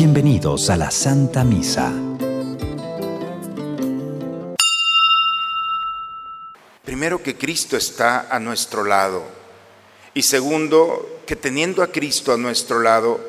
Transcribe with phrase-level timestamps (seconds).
[0.00, 1.92] Bienvenidos a la Santa Misa.
[6.84, 9.24] Primero que Cristo está a nuestro lado
[10.14, 13.20] y segundo que teniendo a Cristo a nuestro lado,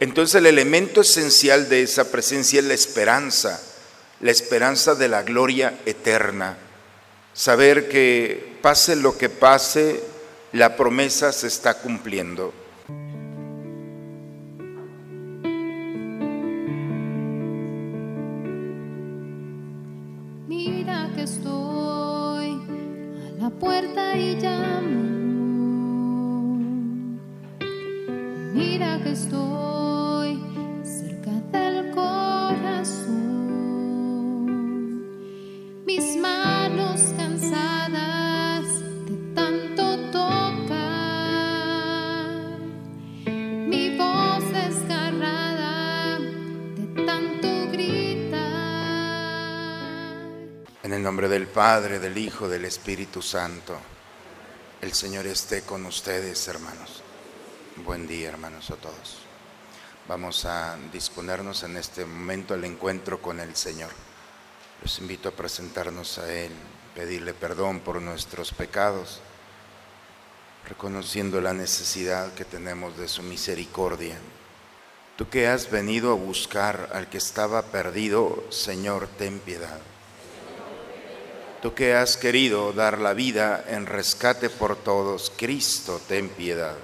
[0.00, 3.62] entonces el elemento esencial de esa presencia es la esperanza,
[4.20, 6.58] la esperanza de la gloria eterna.
[7.34, 10.02] Saber que pase lo que pase,
[10.56, 12.54] la promesa se está cumpliendo.
[51.56, 53.78] Padre, del Hijo, del Espíritu Santo,
[54.82, 57.02] el Señor esté con ustedes, hermanos.
[57.76, 59.20] Buen día, hermanos, a todos.
[60.06, 63.88] Vamos a disponernos en este momento al encuentro con el Señor.
[64.82, 66.52] Los invito a presentarnos a Él,
[66.94, 69.20] pedirle perdón por nuestros pecados,
[70.68, 74.18] reconociendo la necesidad que tenemos de su misericordia.
[75.16, 79.80] Tú que has venido a buscar al que estaba perdido, Señor, ten piedad.
[81.62, 86.76] Tú que has querido dar la vida en rescate por todos, Cristo, ten piedad.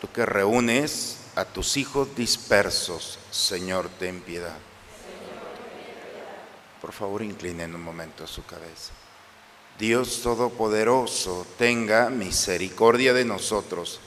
[0.00, 4.56] Tú que reúnes a tus hijos dispersos, Señor, ten piedad.
[6.80, 8.92] Por favor, inclinen un momento su cabeza.
[9.78, 14.00] Dios Todopoderoso, tenga misericordia de nosotros,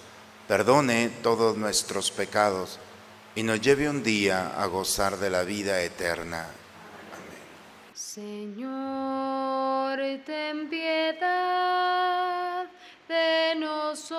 [0.47, 2.77] perdone todos nuestros pecados
[3.33, 6.47] y nos lleve un día a gozar de la vida eterna.
[8.15, 12.65] Señor, ten piedad
[13.09, 14.15] de nosotros.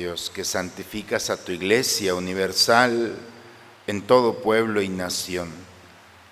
[0.00, 3.14] Dios, que santificas a tu iglesia universal
[3.86, 5.50] en todo pueblo y nación.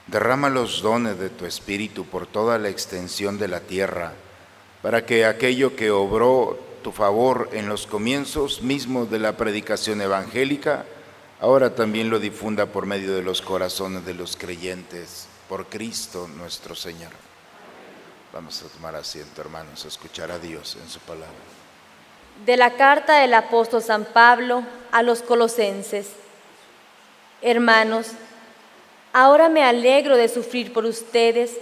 [0.07, 4.15] Derrama los dones de tu Espíritu por toda la extensión de la tierra,
[4.81, 10.87] para que aquello que obró tu favor en los comienzos mismos de la predicación evangélica,
[11.39, 16.75] ahora también lo difunda por medio de los corazones de los creyentes, por Cristo nuestro
[16.75, 17.13] Señor.
[18.33, 21.68] Vamos a tomar asiento, hermanos, a escuchar a Dios en su palabra.
[22.45, 26.11] De la carta del apóstol San Pablo a los colosenses.
[27.43, 28.13] Hermanos,
[29.13, 31.57] ahora me alegro de sufrir por ustedes,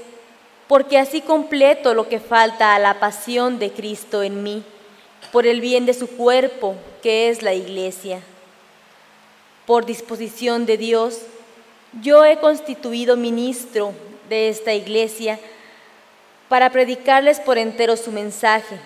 [0.69, 4.65] porque así completo lo que falta a la pasión de Cristo en mí,
[5.33, 8.21] por el bien de su cuerpo, que es la iglesia.
[9.67, 11.23] Por disposición de Dios,
[12.01, 13.93] yo he constituido ministro
[14.29, 15.39] de esta iglesia
[16.49, 18.79] para predicarles por entero su mensaje,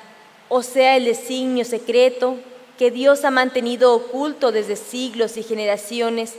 [0.50, 2.37] o sea, el designio secreto
[2.77, 6.34] que Dios ha mantenido oculto desde siglos y generaciones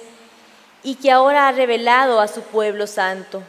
[0.83, 3.41] y que ahora ha revelado a su pueblo santo.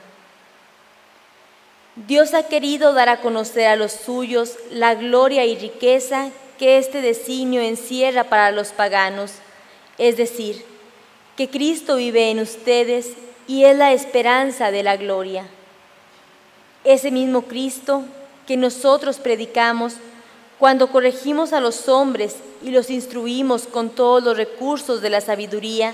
[1.97, 7.03] Dios ha querido dar a conocer a los suyos la gloria y riqueza que este
[7.03, 9.33] designio encierra para los paganos,
[9.99, 10.65] es decir,
[11.37, 13.15] que Cristo vive en ustedes
[13.49, 15.45] y es la esperanza de la gloria.
[16.85, 18.05] Ese mismo Cristo
[18.47, 19.95] que nosotros predicamos
[20.63, 25.93] cuando corregimos a los hombres y los instruimos con todos los recursos de la sabiduría,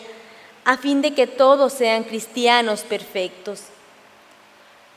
[0.67, 3.63] a fin de que todos sean cristianos perfectos.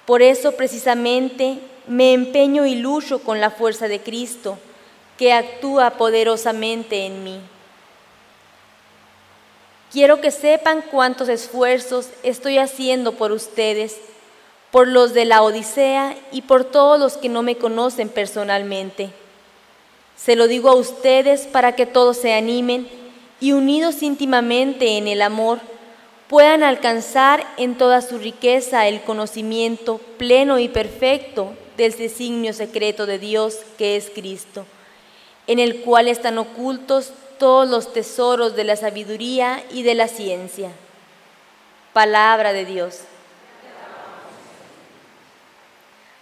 [0.05, 4.57] Por eso precisamente me empeño y lucho con la fuerza de Cristo,
[5.17, 7.39] que actúa poderosamente en mí.
[9.89, 14.01] Quiero que sepan cuántos esfuerzos estoy haciendo por ustedes,
[14.69, 19.20] por los de la Odisea y por todos los que no me conocen personalmente.
[20.23, 22.87] Se lo digo a ustedes para que todos se animen
[23.39, 25.59] y unidos íntimamente en el amor,
[26.27, 33.17] puedan alcanzar en toda su riqueza el conocimiento pleno y perfecto del designio secreto de
[33.17, 34.67] Dios que es Cristo,
[35.47, 40.69] en el cual están ocultos todos los tesoros de la sabiduría y de la ciencia.
[41.93, 42.99] Palabra de Dios.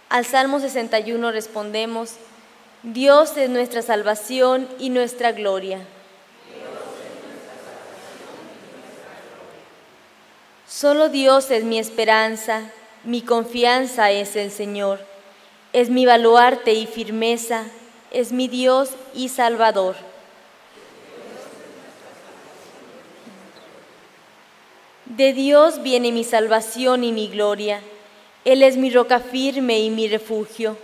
[0.08, 2.14] Al Salmo 61 respondemos,
[2.82, 5.80] Dios es nuestra salvación y nuestra gloria.
[10.66, 12.62] Solo Dios es mi esperanza,
[13.04, 14.98] mi confianza es el Señor,
[15.74, 17.64] es mi baluarte y firmeza,
[18.12, 19.96] es mi Dios y Salvador.
[25.04, 27.82] De Dios viene mi salvación y mi gloria.
[28.46, 30.78] Él es mi roca firme y mi refugio.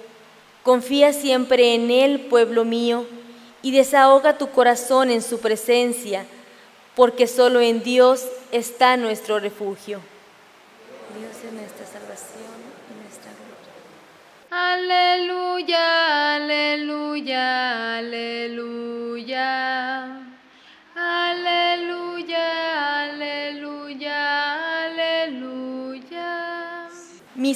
[0.66, 3.06] Confía siempre en Él, pueblo mío,
[3.62, 6.26] y desahoga tu corazón en su presencia,
[6.96, 10.00] porque solo en Dios está nuestro refugio.
[11.16, 12.50] Dios es nuestra salvación
[12.90, 14.74] y nuestra gloria.
[14.74, 18.96] Aleluya, aleluya, aleluya.
[19.16, 20.25] Aleluya,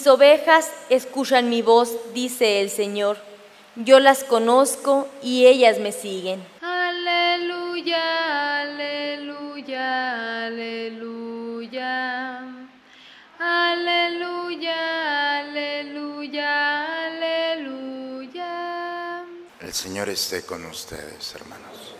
[0.01, 3.19] Mis ovejas escuchan mi voz, dice el Señor.
[3.77, 6.43] Yo las conozco y ellas me siguen.
[6.63, 12.41] Aleluya, aleluya, aleluya.
[13.39, 18.47] Aleluya, aleluya, aleluya.
[19.61, 21.95] El Señor esté con ustedes, hermanos.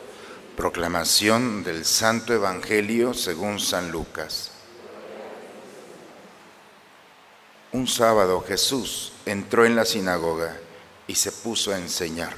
[0.57, 4.53] Proclamación del Santo Evangelio según San Lucas.
[7.73, 10.57] Un sábado Jesús entró en la sinagoga
[11.07, 12.35] y se puso a enseñar.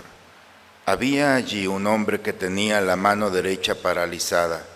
[0.84, 4.67] Había allí un hombre que tenía la mano derecha paralizada.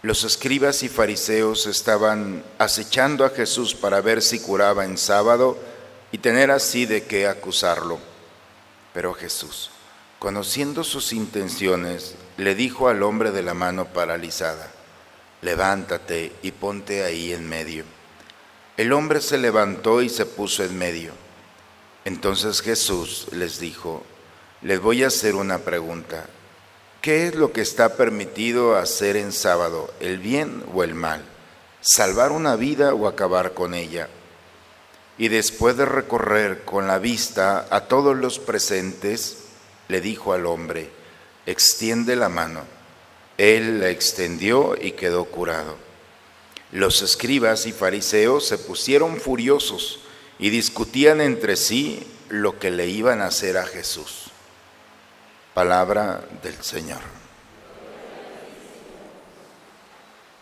[0.00, 5.58] Los escribas y fariseos estaban acechando a Jesús para ver si curaba en sábado
[6.10, 7.98] y tener así de qué acusarlo.
[8.94, 9.70] Pero Jesús,
[10.18, 14.70] conociendo sus intenciones, le dijo al hombre de la mano paralizada,
[15.42, 17.84] levántate y ponte ahí en medio.
[18.82, 21.12] El hombre se levantó y se puso en medio.
[22.04, 24.02] Entonces Jesús les dijo,
[24.60, 26.26] les voy a hacer una pregunta.
[27.00, 31.22] ¿Qué es lo que está permitido hacer en sábado, el bien o el mal?
[31.80, 34.08] ¿Salvar una vida o acabar con ella?
[35.16, 39.44] Y después de recorrer con la vista a todos los presentes,
[39.86, 40.90] le dijo al hombre,
[41.46, 42.62] extiende la mano.
[43.38, 45.91] Él la extendió y quedó curado.
[46.72, 50.00] Los escribas y fariseos se pusieron furiosos
[50.38, 54.30] y discutían entre sí lo que le iban a hacer a Jesús.
[55.52, 57.00] Palabra del Señor.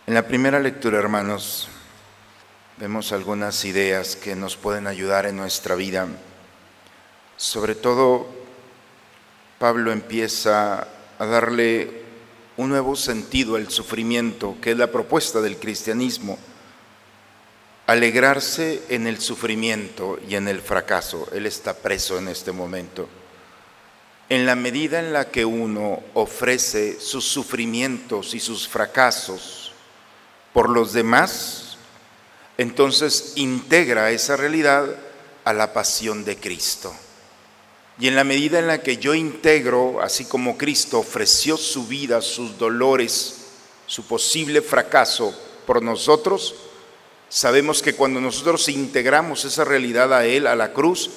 [0.07, 1.69] En la primera lectura, hermanos,
[2.79, 6.07] vemos algunas ideas que nos pueden ayudar en nuestra vida.
[7.37, 8.29] Sobre todo,
[9.59, 10.87] Pablo empieza
[11.19, 12.05] a darle
[12.61, 16.39] un nuevo sentido al sufrimiento, que es la propuesta del cristianismo.
[17.87, 21.27] Alegrarse en el sufrimiento y en el fracaso.
[21.33, 23.09] Él está preso en este momento.
[24.29, 29.73] En la medida en la que uno ofrece sus sufrimientos y sus fracasos
[30.53, 31.79] por los demás,
[32.59, 34.85] entonces integra esa realidad
[35.45, 36.95] a la pasión de Cristo.
[38.01, 42.23] Y en la medida en la que yo integro, así como Cristo ofreció su vida,
[42.23, 43.37] sus dolores,
[43.87, 46.55] su posible fracaso por nosotros,
[47.29, 51.11] sabemos que cuando nosotros integramos esa realidad a Él, a la cruz,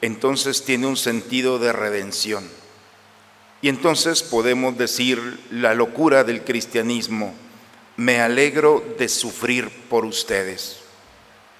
[0.00, 2.48] entonces tiene un sentido de redención.
[3.60, 7.34] Y entonces podemos decir la locura del cristianismo,
[7.98, 10.78] me alegro de sufrir por ustedes.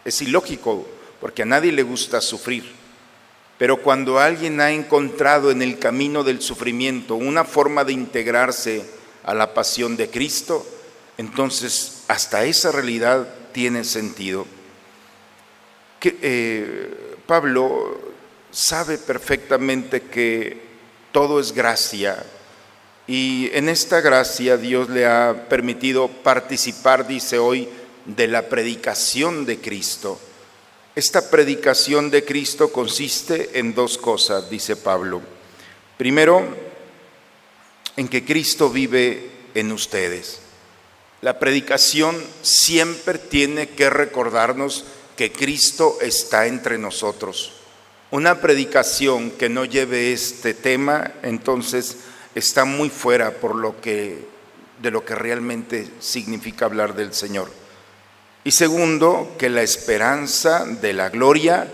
[0.07, 0.88] Es ilógico,
[1.21, 2.82] porque a nadie le gusta sufrir.
[3.62, 8.83] Pero cuando alguien ha encontrado en el camino del sufrimiento una forma de integrarse
[9.23, 10.66] a la pasión de Cristo,
[11.16, 14.49] entonces hasta esa realidad tiene sentido.
[16.00, 18.00] Que, eh, Pablo
[18.50, 20.61] sabe perfectamente que
[21.12, 22.21] todo es gracia
[23.07, 27.69] y en esta gracia Dios le ha permitido participar, dice hoy,
[28.07, 30.19] de la predicación de Cristo
[30.95, 35.23] esta predicación de Cristo consiste en dos cosas, dice Pablo.
[35.97, 36.47] Primero,
[37.97, 40.41] en que Cristo vive en ustedes.
[41.23, 44.85] La predicación siempre tiene que recordarnos
[45.17, 47.53] que Cristo está entre nosotros.
[48.11, 51.97] Una predicación que no lleve este tema, entonces
[52.35, 54.31] está muy fuera por lo que
[54.83, 57.62] de lo que realmente significa hablar del Señor.
[58.45, 61.69] Y segundo, que la esperanza de la gloria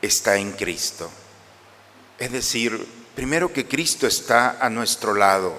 [0.00, 1.10] está en Cristo.
[2.18, 5.54] Es decir, primero que Cristo está a nuestro lado.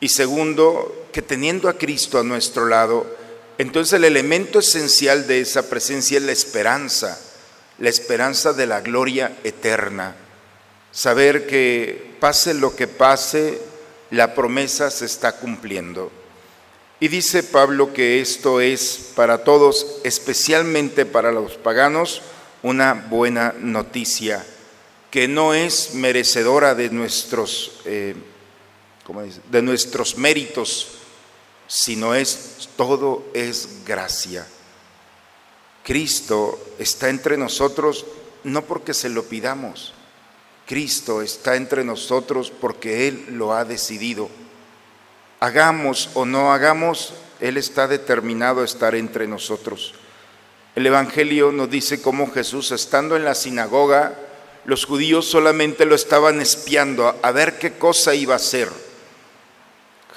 [0.00, 3.06] Y segundo, que teniendo a Cristo a nuestro lado,
[3.56, 7.18] entonces el elemento esencial de esa presencia es la esperanza,
[7.78, 10.14] la esperanza de la gloria eterna.
[10.90, 13.60] Saber que pase lo que pase,
[14.10, 16.12] la promesa se está cumpliendo.
[17.00, 22.22] Y dice Pablo que esto es para todos, especialmente para los paganos,
[22.62, 24.44] una buena noticia,
[25.10, 28.14] que no es merecedora de nuestros, eh,
[29.50, 30.88] de nuestros méritos,
[31.66, 34.46] sino es todo es gracia.
[35.82, 38.06] Cristo está entre nosotros
[38.44, 39.92] no porque se lo pidamos,
[40.66, 44.28] Cristo está entre nosotros porque Él lo ha decidido.
[45.44, 49.92] Hagamos o no hagamos, Él está determinado a estar entre nosotros.
[50.74, 54.14] El Evangelio nos dice cómo Jesús, estando en la sinagoga,
[54.64, 58.70] los judíos solamente lo estaban espiando a ver qué cosa iba a hacer.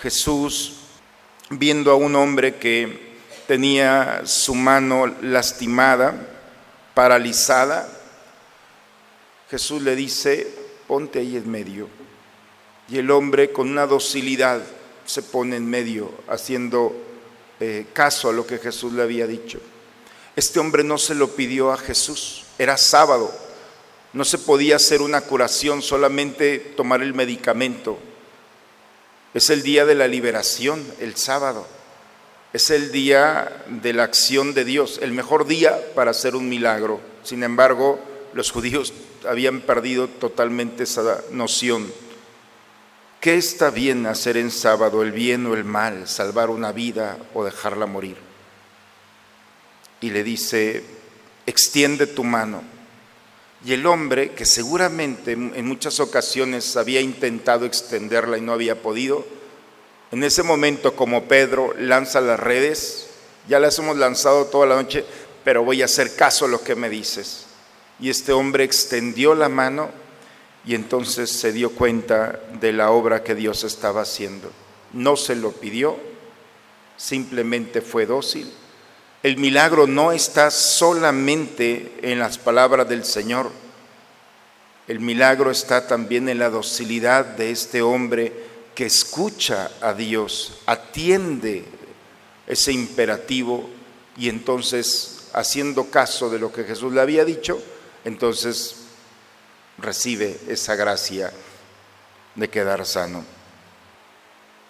[0.02, 0.78] Jesús,
[1.50, 3.18] viendo a un hombre que
[3.48, 6.16] tenía su mano lastimada,
[6.94, 7.86] paralizada,
[9.52, 10.48] Jesús le dice,
[10.88, 11.90] ponte ahí en medio.
[12.88, 14.62] Y el hombre con una docilidad
[15.08, 16.96] se pone en medio, haciendo
[17.60, 19.60] eh, caso a lo que Jesús le había dicho.
[20.36, 23.34] Este hombre no se lo pidió a Jesús, era sábado,
[24.14, 27.98] no se podía hacer una curación, solamente tomar el medicamento.
[29.34, 31.68] Es el día de la liberación, el sábado.
[32.54, 37.02] Es el día de la acción de Dios, el mejor día para hacer un milagro.
[37.24, 38.00] Sin embargo,
[38.34, 38.94] los judíos
[39.28, 41.92] habían perdido totalmente esa noción.
[43.20, 47.44] ¿Qué está bien hacer en sábado, el bien o el mal, salvar una vida o
[47.44, 48.18] dejarla morir?
[50.02, 50.84] Y le dice,
[51.46, 52.62] extiende tu mano.
[53.66, 59.26] Y el hombre, que seguramente en muchas ocasiones había intentado extenderla y no había podido,
[60.12, 63.08] en ese momento como Pedro lanza las redes,
[63.48, 65.04] ya las hemos lanzado toda la noche,
[65.44, 67.46] pero voy a hacer caso a lo que me dices.
[68.00, 69.90] Y este hombre extendió la mano
[70.68, 74.52] y entonces se dio cuenta de la obra que Dios estaba haciendo.
[74.92, 75.98] No se lo pidió,
[76.98, 78.52] simplemente fue dócil.
[79.24, 83.50] El milagro no está solamente en las palabras del Señor,
[84.90, 88.34] el milagro está también en la docilidad de este hombre
[88.76, 91.64] que escucha a Dios, atiende
[92.46, 93.70] ese imperativo
[94.18, 97.58] y entonces, haciendo caso de lo que Jesús le había dicho,
[98.04, 98.87] entonces
[99.78, 101.32] recibe esa gracia
[102.36, 103.24] de quedar sano.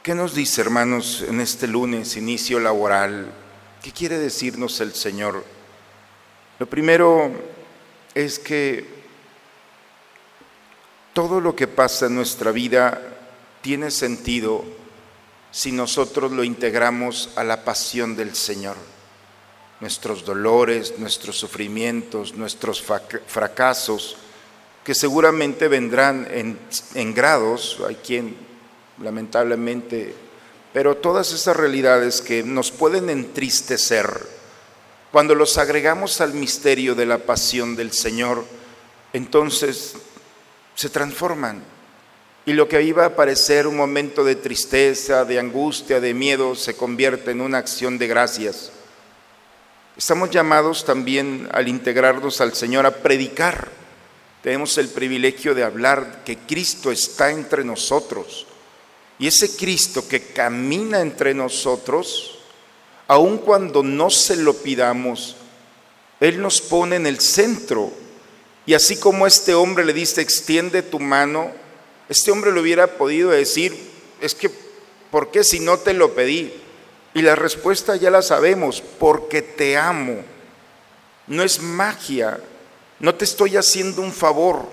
[0.04, 3.32] ¿Qué nos dice, hermanos, en este lunes, inicio laboral?
[3.82, 5.44] ¿Qué quiere decirnos el Señor?
[6.60, 7.32] Lo primero
[8.14, 8.86] es que
[11.14, 13.02] todo lo que pasa en nuestra vida
[13.62, 14.64] tiene sentido
[15.52, 18.78] si nosotros lo integramos a la pasión del Señor
[19.80, 22.84] nuestros dolores, nuestros sufrimientos, nuestros
[23.28, 24.18] fracasos,
[24.88, 28.38] que seguramente vendrán en, grados, hay quien
[29.04, 30.14] lamentablemente,
[30.72, 34.08] pero todas esas realidades que nos pueden entristecer,
[35.12, 38.46] cuando los agregamos al misterio de la pasión del Señor,
[39.12, 39.96] entonces
[40.74, 41.62] se transforman.
[42.46, 46.78] Y lo que iba a parecer un momento de tristeza, de angustia, de miedo, se
[46.78, 48.72] convierte en una acción de gracias
[49.98, 53.77] Estamos llamados también al integrarnos al Señor a predicar.
[54.48, 58.48] Tenemos el privilegio de hablar que Cristo está entre nosotros.
[59.20, 62.40] Y ese Cristo que camina entre nosotros,
[63.10, 65.36] aun cuando no se lo pidamos,
[66.22, 67.92] Él nos pone en el centro.
[68.66, 71.52] Y así como este hombre le dice, extiende tu mano,
[72.08, 73.78] este hombre le hubiera podido decir,
[74.22, 74.50] es que,
[75.12, 76.54] ¿por qué si no te lo pedí?
[77.14, 80.24] Y la respuesta ya la sabemos, porque te amo.
[81.28, 82.40] No es magia,
[83.00, 84.66] no te estoy haciendo un favor.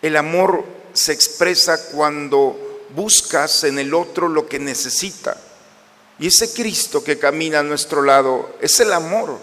[0.00, 5.36] El amor se expresa cuando buscas en el otro lo que necesita.
[6.18, 9.38] Y ese Cristo que camina a nuestro lado es el amor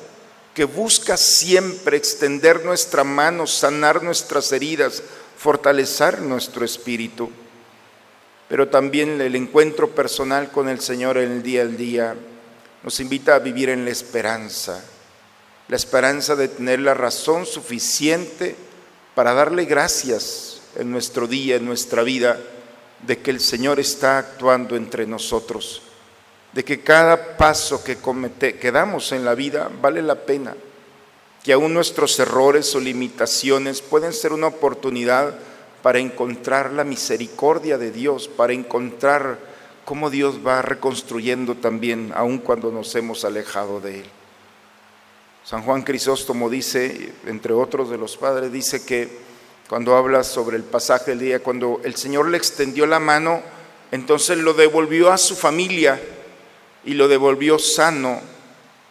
[0.53, 5.01] que busca siempre extender nuestra mano, sanar nuestras heridas,
[5.37, 7.29] fortalecer nuestro espíritu.
[8.49, 12.15] pero también el encuentro personal con el Señor en el día al día
[12.81, 14.83] nos invita a vivir en la esperanza,
[15.69, 18.55] la esperanza de tener la razón suficiente
[19.13, 22.39] para darle gracias en nuestro día, en nuestra vida,
[23.05, 25.83] de que el Señor está actuando entre nosotros,
[26.53, 30.55] de que cada paso que, comete, que damos en la vida vale la pena,
[31.43, 35.35] que aún nuestros errores o limitaciones pueden ser una oportunidad
[35.83, 39.37] para encontrar la misericordia de Dios, para encontrar
[39.85, 44.18] cómo Dios va reconstruyendo también, aun cuando nos hemos alejado de Él.
[45.49, 49.09] San Juan Crisóstomo dice, entre otros de los padres, dice que
[49.67, 53.41] cuando habla sobre el pasaje del día, cuando el Señor le extendió la mano,
[53.89, 55.99] entonces lo devolvió a su familia
[56.85, 58.21] y lo devolvió sano.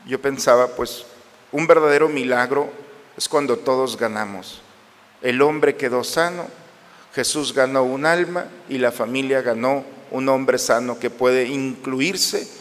[0.05, 1.07] Yo pensaba, pues,
[1.53, 2.69] un verdadero milagro
[3.17, 4.61] es cuando todos ganamos.
[5.23, 6.49] El hombre quedó sano,
[7.15, 12.58] Jesús ganó un alma y la familia ganó un hombre sano que puede incluirse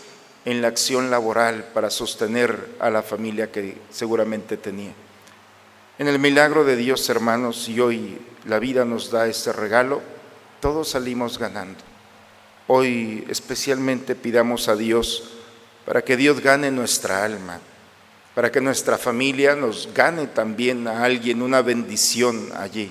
[0.47, 4.93] en la acción laboral para sostener a la familia que seguramente tenía.
[5.99, 10.01] En el milagro de Dios, hermanos, y hoy la vida nos da este regalo,
[10.61, 11.79] todos salimos ganando.
[12.67, 15.33] Hoy especialmente pidamos a Dios
[15.85, 17.59] para que Dios gane nuestra alma,
[18.33, 22.89] para que nuestra familia nos gane también a alguien una bendición allí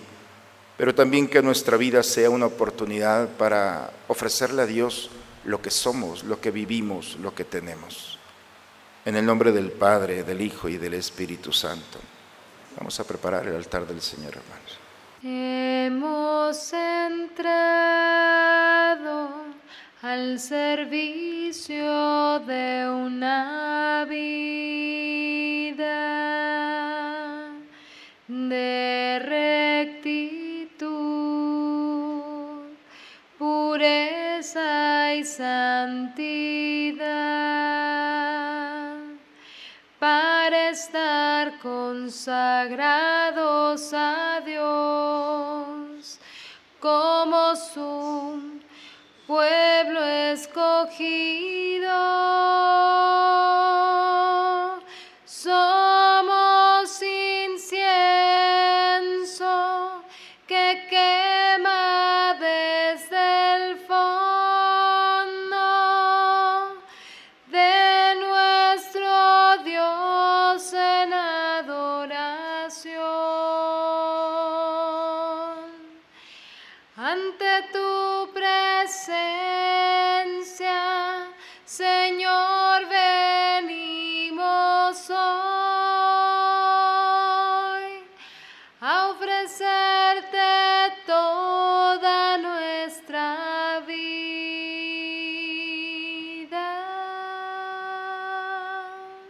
[0.77, 5.11] pero también que nuestra vida sea una oportunidad para ofrecerle a Dios
[5.47, 8.19] lo que somos, lo que vivimos, lo que tenemos.
[9.05, 12.01] En el nombre del Padre, del Hijo y del Espíritu Santo.
[12.77, 14.79] Vamos a preparar el altar del Señor, hermanos.
[15.23, 17.47] Hemos entrado
[20.03, 23.66] al servicio de una
[41.97, 46.19] consagrados a Dios
[46.79, 48.61] como su
[49.27, 51.56] pueblo escogido.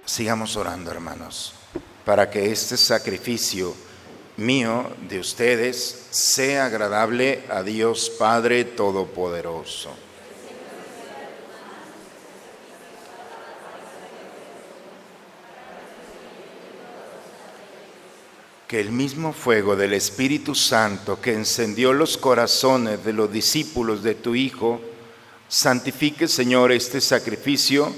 [0.04, 1.52] Sigamos orando, hermanos,
[2.04, 3.74] para que este sacrificio
[4.36, 10.05] mío de ustedes sea agradable a Dios Padre Todopoderoso.
[18.68, 24.14] Que el mismo fuego del Espíritu Santo que encendió los corazones de los discípulos de
[24.14, 24.80] tu Hijo,
[25.48, 27.92] santifique, Señor, este sacrificio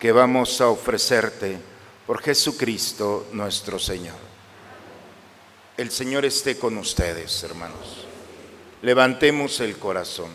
[0.00, 1.58] que vamos a ofrecerte
[2.06, 4.16] por Jesucristo nuestro Señor.
[5.76, 8.06] El Señor esté con ustedes, hermanos.
[8.82, 10.30] Levantemos el corazón.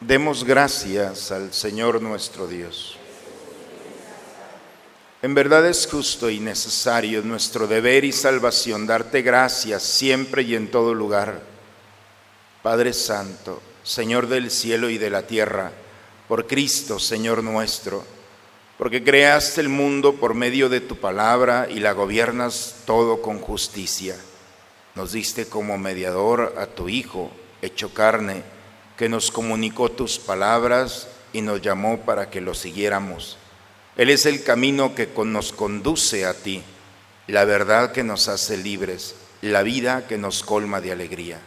[0.00, 2.98] Demos gracias al Señor nuestro Dios.
[5.22, 10.68] En verdad es justo y necesario nuestro deber y salvación darte gracias siempre y en
[10.68, 11.40] todo lugar.
[12.60, 15.70] Padre Santo, Señor del cielo y de la tierra,
[16.26, 18.04] por Cristo, Señor nuestro,
[18.76, 24.16] porque creaste el mundo por medio de tu palabra y la gobiernas todo con justicia.
[24.96, 27.30] Nos diste como mediador a tu Hijo,
[27.62, 28.42] hecho carne,
[28.96, 33.38] que nos comunicó tus palabras y nos llamó para que lo siguiéramos.
[33.96, 36.62] Él es el camino que nos conduce a ti,
[37.26, 41.40] la verdad que nos hace libres, la vida que nos colma de alegría.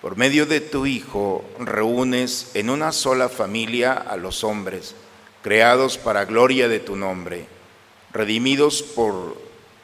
[0.00, 4.94] Por medio de tu Hijo reúnes en una sola familia a los hombres,
[5.42, 7.46] creados para gloria de tu nombre,
[8.12, 9.36] redimidos por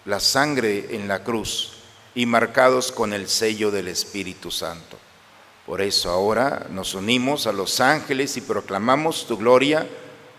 [0.04, 1.72] la sangre en la cruz
[2.14, 4.98] y marcados con el sello del Espíritu Santo.
[5.66, 9.88] Por eso ahora nos unimos a los ángeles y proclamamos tu gloria,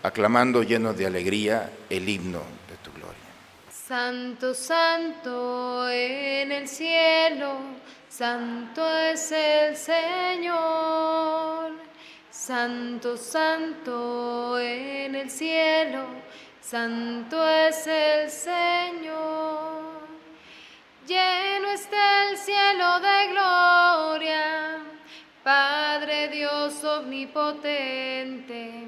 [0.06, 3.16] aclamando llenos de alegría el himno de tu gloria.
[3.70, 7.58] Santo, santo en el cielo,
[8.08, 11.72] santo es el Señor.
[12.30, 16.04] Santo, santo en el cielo,
[16.60, 20.06] santo es el Señor.
[21.08, 24.78] Lleno está el cielo de gloria,
[25.42, 28.86] Padre Dios omnipotente,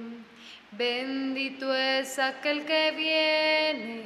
[0.79, 4.03] bendito es aquel que viene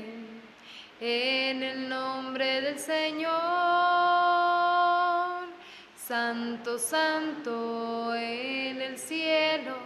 [0.98, 3.32] en el nombre del Señor.
[5.94, 9.76] Santo, santo en el cielo,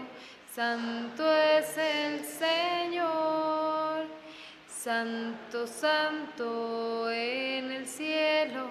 [0.55, 4.07] santo es el Señor.
[4.69, 8.71] Santo, santo en el cielo,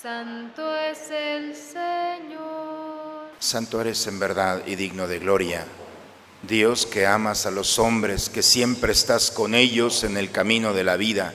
[0.00, 3.30] santo es el Señor.
[3.40, 5.66] Santo eres en verdad y digno de gloria.
[6.50, 10.84] Dios que amas a los hombres, que siempre estás con ellos en el camino de
[10.84, 11.32] la vida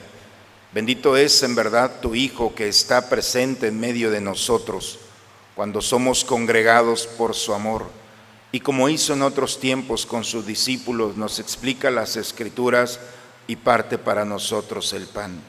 [0.76, 4.98] Bendito es en verdad tu Hijo que está presente en medio de nosotros
[5.54, 7.86] cuando somos congregados por su amor.
[8.52, 13.00] Y como hizo en otros tiempos con sus discípulos, nos explica las escrituras
[13.46, 15.40] y parte para nosotros el pan.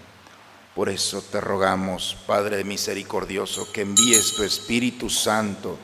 [0.73, 5.77] Por eso te rogamos, Padre misericordioso, que envíes tu Espíritu Santo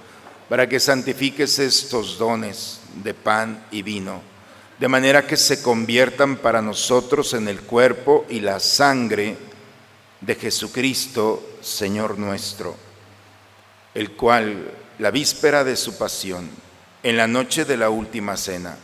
[0.47, 4.33] para que santifiques estos dones de pan y vino
[4.79, 9.37] de manera que se conviertan para nosotros en el cuerpo y la sangre
[10.19, 12.75] de Jesucristo, Señor nuestro,
[13.93, 16.49] el cual, la víspera de su pasión,
[17.01, 18.77] en la noche de la última cena,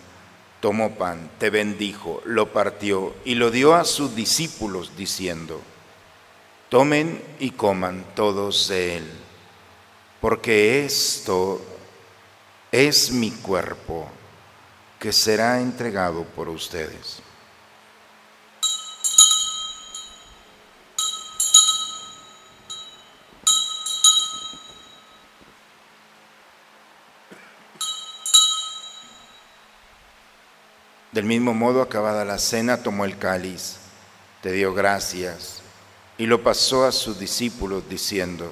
[0.61, 5.61] tomó pan, te bendijo, lo partió y lo dio a sus discípulos, diciendo,
[6.69, 9.11] tomen y coman todos de él,
[10.21, 11.61] porque esto
[12.71, 14.07] es mi cuerpo
[14.99, 17.21] que será entregado por ustedes.
[31.11, 33.77] Del mismo modo, acabada la cena, tomó el cáliz,
[34.43, 35.61] te dio gracias
[36.19, 38.51] y lo pasó a sus discípulos diciendo,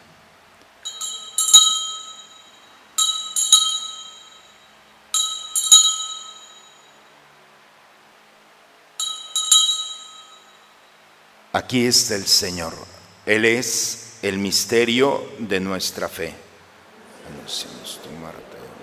[11.53, 12.73] Aquí está el Señor.
[13.25, 16.33] Él es el misterio de nuestra fe.
[17.27, 18.39] Anunciamos tu muerte,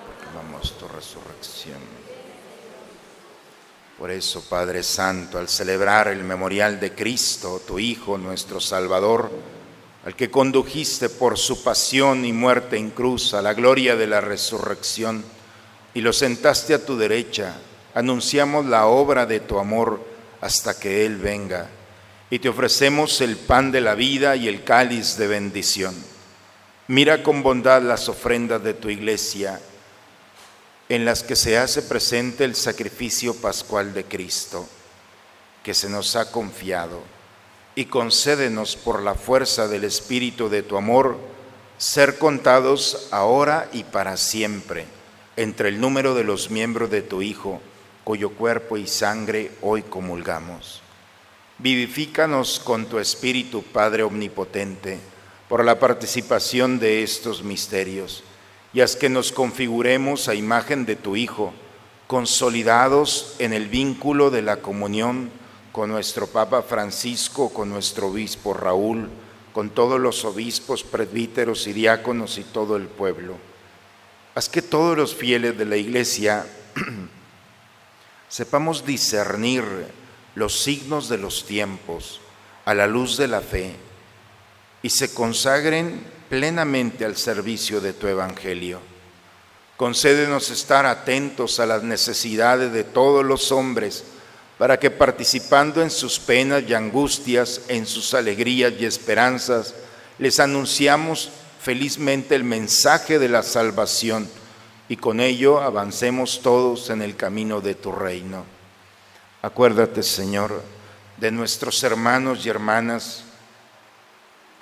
[0.06, 1.78] proclamamos tu resurrección.
[3.98, 9.30] Por eso, Padre Santo, al celebrar el memorial de Cristo, tu Hijo, nuestro Salvador,
[10.04, 14.20] al que condujiste por su pasión y muerte en cruz a la gloria de la
[14.20, 15.24] resurrección,
[15.94, 17.56] y lo sentaste a tu derecha,
[17.94, 20.04] anunciamos la obra de tu amor
[20.42, 21.70] hasta que Él venga
[22.30, 25.94] y te ofrecemos el pan de la vida y el cáliz de bendición.
[26.86, 29.60] Mira con bondad las ofrendas de tu iglesia
[30.88, 34.66] en las que se hace presente el sacrificio pascual de Cristo
[35.62, 37.02] que se nos ha confiado
[37.74, 41.18] y concédenos por la fuerza del Espíritu de tu amor
[41.76, 44.86] ser contados ahora y para siempre
[45.36, 47.60] entre el número de los miembros de tu Hijo,
[48.02, 50.82] cuyo cuerpo y sangre hoy comulgamos
[51.60, 55.00] Vivifícanos con tu Espíritu, Padre Omnipotente,
[55.48, 58.22] por la participación de estos misterios,
[58.72, 61.52] y haz que nos configuremos a imagen de tu Hijo,
[62.06, 65.30] consolidados en el vínculo de la comunión
[65.72, 69.08] con nuestro Papa Francisco, con nuestro obispo Raúl,
[69.52, 73.34] con todos los obispos, presbíteros y diáconos y todo el pueblo.
[74.36, 76.46] Haz que todos los fieles de la Iglesia
[78.28, 79.64] sepamos discernir
[80.38, 82.20] los signos de los tiempos
[82.64, 83.74] a la luz de la fe
[84.82, 88.78] y se consagren plenamente al servicio de tu Evangelio.
[89.76, 94.04] Concédenos estar atentos a las necesidades de todos los hombres,
[94.58, 99.74] para que participando en sus penas y angustias, en sus alegrías y esperanzas,
[100.20, 104.28] les anunciamos felizmente el mensaje de la salvación
[104.88, 108.57] y con ello avancemos todos en el camino de tu reino.
[109.40, 110.62] Acuérdate, Señor,
[111.16, 113.22] de nuestros hermanos y hermanas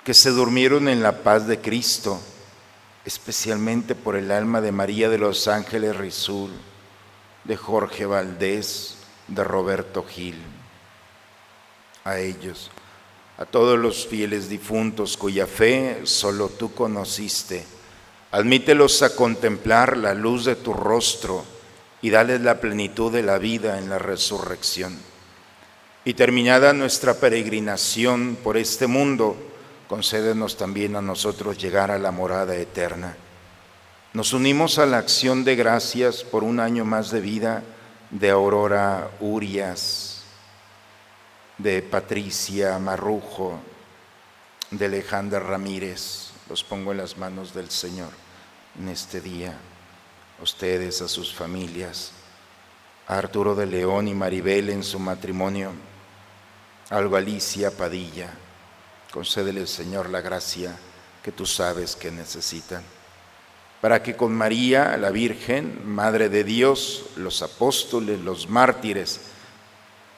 [0.03, 2.19] que se durmieron en la paz de Cristo,
[3.03, 6.51] especialmente por el alma de María de los Ángeles Rizul,
[7.43, 10.39] de Jorge Valdés, de Roberto Gil.
[12.03, 12.69] A ellos,
[13.39, 17.65] a todos los fieles difuntos cuya fe solo tú conociste,
[18.31, 21.56] admítelos a contemplar la luz de tu rostro
[22.01, 24.97] y dales la plenitud de la vida en la resurrección.
[26.05, 29.35] Y terminada nuestra peregrinación por este mundo,
[29.87, 33.17] concédenos también a nosotros llegar a la morada eterna
[34.17, 37.63] nos unimos a la acción de gracias por un año más de vida
[38.09, 40.23] de Aurora Urias,
[41.59, 43.59] de Patricia Marrujo,
[44.71, 46.31] de Alejandra Ramírez.
[46.49, 48.09] Los pongo en las manos del Señor
[48.79, 49.53] en este día.
[50.41, 52.11] Ustedes, a sus familias,
[53.07, 55.71] a Arturo de León y Maribel en su matrimonio,
[56.89, 58.33] a Alicia Padilla.
[59.11, 60.77] Concédele, Señor, la gracia
[61.23, 62.83] que tú sabes que necesitan
[63.81, 69.21] para que con María, la Virgen, Madre de Dios, los apóstoles, los mártires,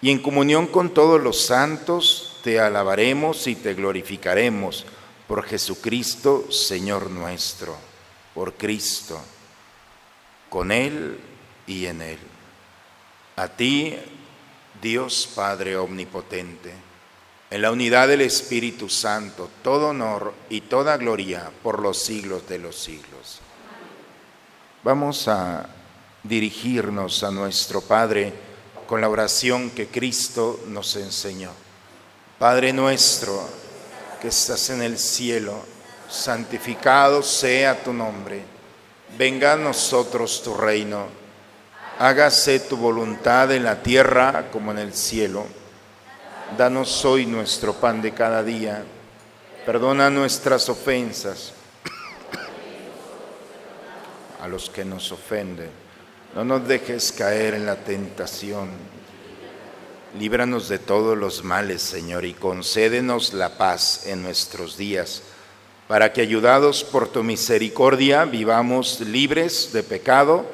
[0.01, 4.85] y en comunión con todos los santos, te alabaremos y te glorificaremos
[5.27, 7.75] por Jesucristo, Señor nuestro,
[8.33, 9.19] por Cristo,
[10.49, 11.19] con Él
[11.67, 12.19] y en Él.
[13.35, 13.95] A ti,
[14.81, 16.73] Dios Padre Omnipotente,
[17.51, 22.59] en la unidad del Espíritu Santo, todo honor y toda gloria por los siglos de
[22.59, 23.39] los siglos.
[24.83, 25.67] Vamos a
[26.23, 28.33] dirigirnos a nuestro Padre
[28.87, 31.51] con la oración que Cristo nos enseñó.
[32.37, 33.47] Padre nuestro
[34.21, 35.63] que estás en el cielo,
[36.09, 38.58] santificado sea tu nombre.
[39.17, 41.07] Venga a nosotros tu reino.
[41.99, 45.45] Hágase tu voluntad en la tierra como en el cielo.
[46.57, 48.83] Danos hoy nuestro pan de cada día.
[49.65, 51.53] Perdona nuestras ofensas
[54.41, 55.69] a los que nos ofenden.
[56.35, 58.69] No nos dejes caer en la tentación.
[60.17, 65.21] Líbranos de todos los males, Señor, y concédenos la paz en nuestros días,
[65.89, 70.45] para que ayudados por tu misericordia vivamos libres de pecado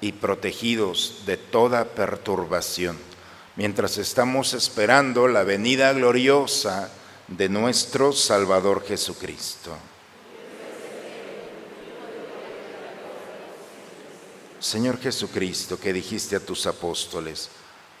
[0.00, 2.96] y protegidos de toda perturbación,
[3.56, 6.92] mientras estamos esperando la venida gloriosa
[7.26, 9.76] de nuestro Salvador Jesucristo.
[14.60, 17.50] Señor Jesucristo, que dijiste a tus apóstoles,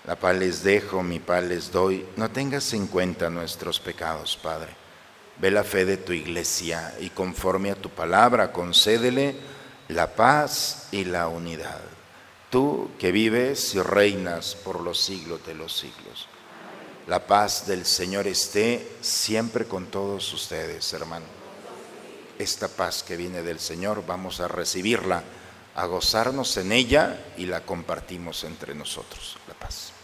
[0.06, 4.83] la paz les dejo, mi paz les doy, no tengas en cuenta nuestros pecados, Padre.
[5.38, 9.34] Ve la fe de tu iglesia y conforme a tu palabra concédele
[9.88, 11.80] la paz y la unidad.
[12.50, 16.28] Tú que vives y reinas por los siglos de los siglos.
[17.06, 21.26] La paz del Señor esté siempre con todos ustedes, hermano.
[22.38, 25.22] Esta paz que viene del Señor vamos a recibirla
[25.74, 29.36] a gozarnos en ella y la compartimos entre nosotros.
[29.48, 29.93] La paz.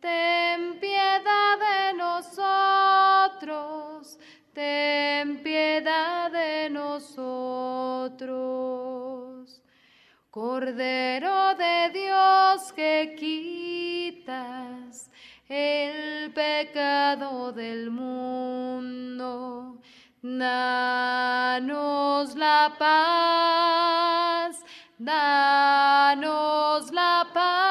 [0.00, 2.38] Ten piedad de nosotros,
[4.52, 8.28] ten piedad de nosotros.
[10.30, 15.10] Cordero de Dios que quitas
[15.48, 19.80] el pecado del mundo,
[20.22, 21.56] danos
[22.36, 23.28] la paz
[25.00, 27.67] Danos la paz,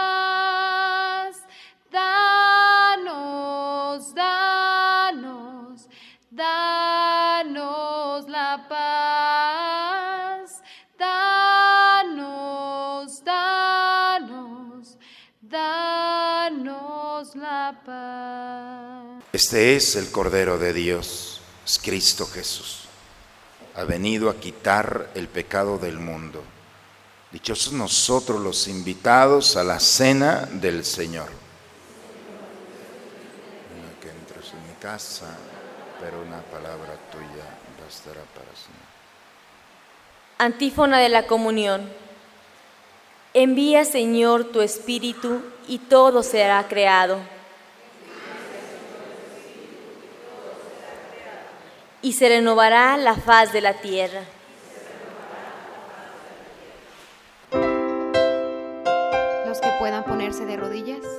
[19.38, 22.86] Este es el Cordero de Dios, es Cristo Jesús.
[23.76, 26.41] Ha venido a quitar el pecado del mundo.
[27.32, 31.28] Dichosos nosotros los invitados a la cena del Señor.
[40.39, 41.88] Antífona de la comunión.
[43.36, 47.37] Envía, Señor, tu espíritu y todo será creado.
[52.01, 54.21] Y se renovará la faz de la tierra.
[59.47, 61.16] invitamos que puedan ponerse de rodillas.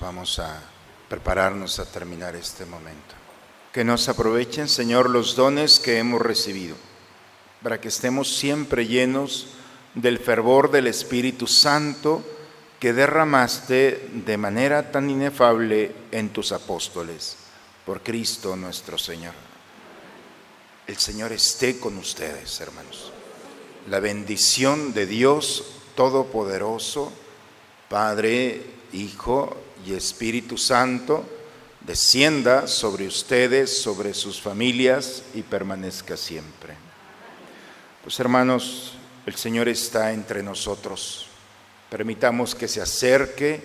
[0.00, 0.62] Vamos a
[1.08, 3.14] prepararnos a terminar este momento.
[3.72, 6.76] Que nos aprovechen, Señor, los dones que hemos recibido,
[7.62, 9.48] para que estemos siempre llenos
[9.94, 12.22] del fervor del Espíritu Santo
[12.78, 17.36] que derramaste de manera tan inefable en tus apóstoles,
[17.86, 19.34] por Cristo nuestro Señor.
[20.86, 23.12] El Señor esté con ustedes, hermanos.
[23.88, 27.12] La bendición de Dios Todopoderoso,
[27.88, 31.24] Padre, Hijo y Espíritu Santo,
[31.80, 36.74] descienda sobre ustedes, sobre sus familias y permanezca siempre.
[38.02, 38.94] Pues hermanos,
[39.26, 41.26] el Señor está entre nosotros.
[41.90, 43.60] Permitamos que se acerque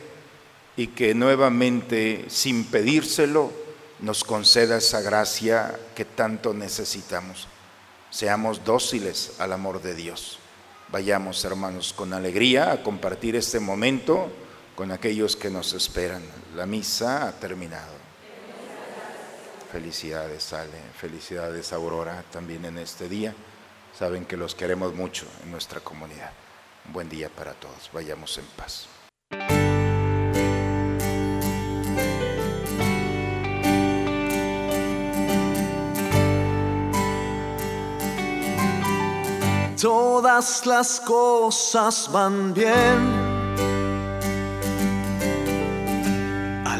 [0.75, 3.51] y que nuevamente, sin pedírselo,
[3.99, 7.47] nos conceda esa gracia que tanto necesitamos.
[8.11, 10.39] Seamos dóciles al amor de Dios.
[10.89, 14.29] Vayamos, hermanos, con alegría a compartir este momento
[14.77, 16.21] con aquellos que nos esperan.
[16.55, 17.95] La misa ha terminado.
[19.71, 20.79] Felicidades, Ale.
[20.95, 23.33] Felicidades, Aurora, también en este día.
[23.97, 26.31] Saben que los queremos mucho en nuestra comunidad.
[26.85, 27.89] Un buen día para todos.
[27.91, 28.87] Vayamos en paz.
[39.81, 43.16] Todas las cosas van bien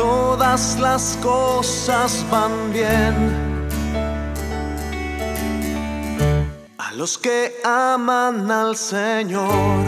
[0.00, 3.14] Todas las cosas van bien
[6.78, 9.84] a los que aman al Señor.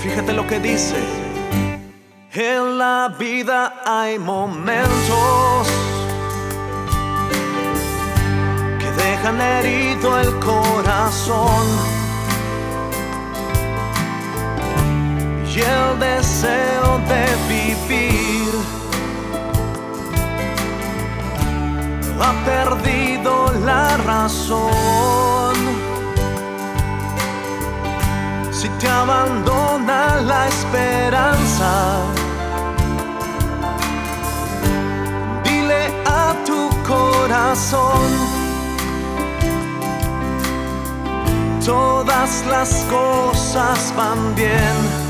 [0.00, 0.94] Fíjate lo que dice.
[2.32, 5.66] En la vida hay momentos
[8.78, 11.99] que dejan herido el corazón
[15.54, 18.52] y el deseo de vivir
[22.20, 25.56] ha perdido la razón.
[28.52, 31.72] Si te abandona la esperanza,
[35.42, 38.08] dile a tu corazón,
[41.64, 45.09] todas las cosas van bien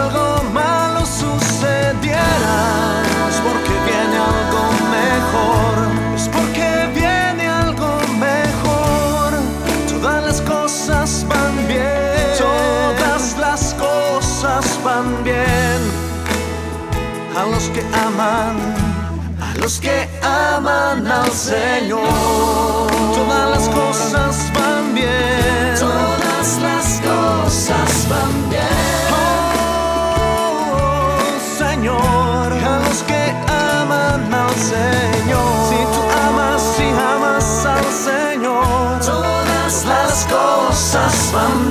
[18.21, 22.01] a los que aman al Señor.
[23.15, 29.11] Todas las cosas van bien, todas las cosas van bien.
[29.11, 30.37] Oh,
[31.57, 35.51] Señor, a los que aman al Señor.
[35.69, 41.70] Si tú amas, si amas al Señor, todas las cosas van